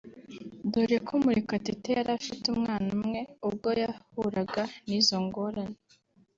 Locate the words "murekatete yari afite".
1.23-2.43